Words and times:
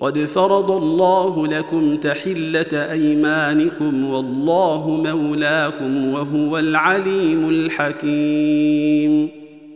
قد 0.00 0.18
فرض 0.18 0.70
الله 0.70 1.46
لكم 1.46 1.96
تحلة 1.96 2.92
أيمانكم 2.92 4.10
والله 4.10 5.02
مولاكم 5.14 6.12
وهو 6.12 6.58
العليم 6.58 7.48
الحكيم. 7.48 9.28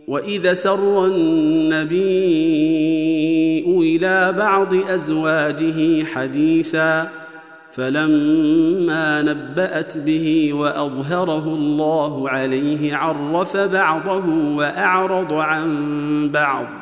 وإذا 0.09 0.53
سر 0.53 1.07
النبي 1.07 2.03
إلى 3.67 4.33
بعض 4.39 4.75
أزواجه 4.75 6.05
حديثا 6.05 7.09
فلما 7.73 9.23
نبأت 9.23 9.99
به 9.99 10.53
وأظهره 10.53 11.45
الله 11.45 12.29
عليه 12.29 12.97
عرف 12.97 13.57
بعضه 13.57 14.55
وأعرض 14.57 15.33
عن 15.33 16.31
بعض. 16.35 16.82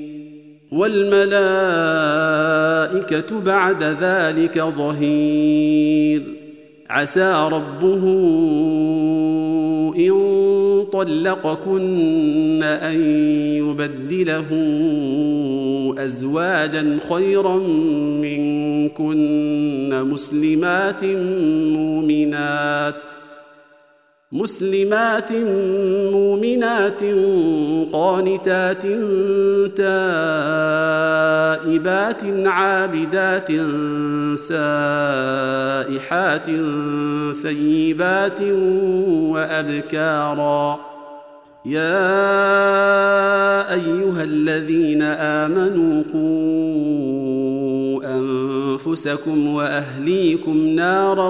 والملائكة 0.71 1.31
بعد 3.39 3.83
ذلك 3.83 4.59
ظهير. 4.59 6.23
عسى 6.89 7.49
ربه 7.51 8.03
إن 9.97 10.11
طلقكن 10.93 12.63
أن 12.63 13.01
يبدله 13.55 14.47
أزواجا 15.97 16.99
خيرا 17.09 17.57
منكن 18.21 19.89
مسلمات 20.03 21.05
مؤمنات. 21.75 23.11
مسلمات 24.33 25.31
مؤمنات 26.11 27.03
قانتات 27.93 28.83
تائبات 29.75 29.83
عابدات 32.45 33.51
سائحات 34.35 36.47
ثيبات 37.43 38.41
وأبكارا. 39.33 40.79
يا 41.65 42.13
أيها 43.73 44.23
الذين 44.23 45.01
آمنوا 45.01 46.03
قوا 46.13 47.20
أنفسكم 48.71 49.47
وأهليكم 49.47 50.57
نارا 50.57 51.29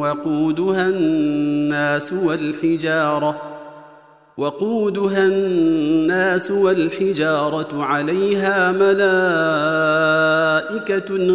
وقودها 0.00 0.88
الناس 0.88 2.12
والحجارة 2.12 3.54
وقودها 4.36 5.26
الناس 5.26 6.50
والحجارة 6.50 7.84
عليها 7.84 8.72
ملائكة 8.72 9.04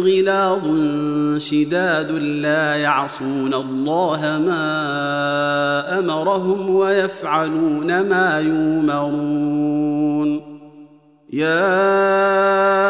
غلاظ 0.00 0.68
شداد 1.38 2.10
لا 2.12 2.76
يعصون 2.76 3.54
الله 3.54 4.20
ما 4.46 5.98
أمرهم 5.98 6.70
ويفعلون 6.74 8.00
ما 8.00 8.40
يؤمرون 8.40 9.80
يا 11.32 12.89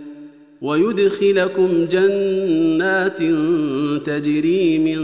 ويدخلكم 0.61 1.85
جنات 1.85 3.19
تجري 4.05 4.79
من 4.79 4.99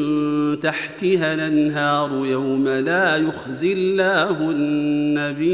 تحتها 0.59 1.33
الأنهار 1.33 2.25
يوم 2.25 2.67
لا 2.67 3.15
يخزي 3.15 3.73
الله 3.73 4.51
النبي 4.51 5.47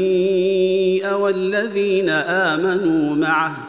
والذين 1.06 2.08
آمنوا 2.08 3.16
معه. 3.16 3.68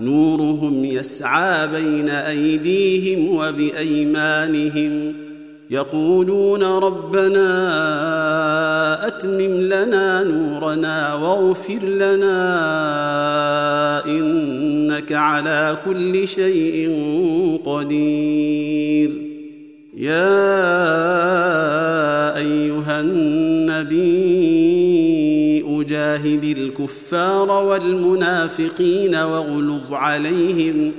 نورهم 0.00 0.84
يسعى 0.84 1.66
بين 1.68 2.08
أيديهم 2.08 3.28
وبأيمانهم. 3.28 5.25
يقولون 5.70 6.62
ربنا 6.62 7.46
أتمم 9.06 9.60
لنا 9.60 10.22
نورنا 10.22 11.14
واغفر 11.14 11.82
لنا 11.84 12.36
إنك 14.06 15.12
على 15.12 15.78
كل 15.84 16.28
شيء 16.28 16.90
قدير. 17.64 19.10
يا 19.96 20.36
أيها 22.36 23.00
النبي 23.00 24.26
أجاهد 25.80 26.44
الكفار 26.44 27.50
والمنافقين 27.50 29.14
واغلظ 29.14 29.92
عليهم 29.92 30.92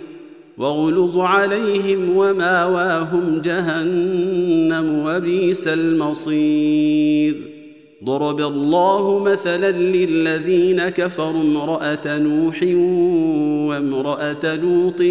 واغلظ 0.57 1.18
عليهم 1.18 2.18
وماواهم 2.18 3.41
جهنم 3.44 5.03
وبئس 5.06 5.68
المصير. 5.68 7.35
ضرب 8.03 8.41
الله 8.41 9.19
مثلا 9.19 9.72
للذين 9.72 10.90
كفروا 10.90 11.41
امرأة 11.41 12.17
نوح 12.17 12.63
وامرأة 13.69 14.56
لوط 14.56 15.01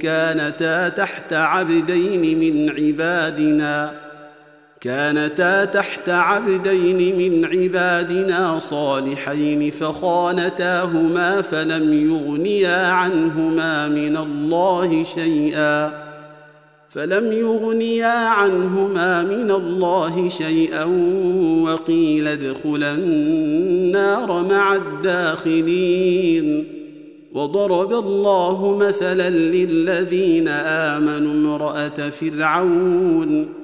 كانتا 0.00 0.88
تحت 0.88 1.32
عبدين 1.32 2.38
من 2.38 2.70
عبادنا. 2.70 4.03
كانتا 4.84 5.64
تحت 5.64 6.08
عبدين 6.08 7.18
من 7.18 7.44
عبادنا 7.44 8.58
صالحين 8.58 9.70
فخانتاهما 9.70 11.42
فلم 11.42 11.92
يغنيا 11.92 12.86
عنهما 12.86 13.88
من 13.88 14.16
الله 14.16 15.04
شيئا. 15.04 16.04
فلم 16.88 17.32
يغنيا 17.32 18.28
عنهما 18.28 19.22
من 19.22 19.50
الله 19.50 20.28
شيئا 20.28 20.84
وقيل 21.62 22.28
ادخلا 22.28 22.94
النار 22.94 24.42
مع 24.42 24.74
الداخلين. 24.74 26.64
وضرب 27.32 27.92
الله 27.92 28.76
مثلا 28.76 29.30
للذين 29.30 30.48
آمنوا 30.48 31.32
امرأة 31.32 32.10
فرعون. 32.10 33.63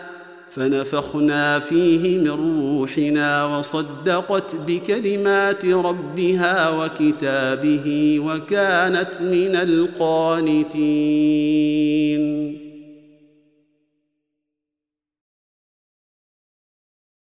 فنفخنا 0.51 1.59
فيه 1.59 2.17
من 2.19 2.29
روحنا 2.29 3.45
وصدقت 3.45 4.55
بكلمات 4.67 5.65
ربها 5.65 6.69
وكتابه 6.69 8.19
وكانت 8.19 9.21
من 9.21 9.55
القانتين. 9.55 10.71